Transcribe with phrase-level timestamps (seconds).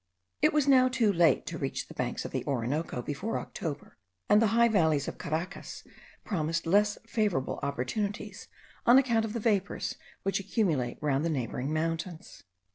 [0.41, 4.41] It was now too late to reach the banks of the Orinoco before October; and
[4.41, 5.83] the high valleys of Caracas
[6.25, 8.47] promised less favourable opportunities,
[8.87, 12.41] on account of the vapours which accumulate round the neighbouring mountains.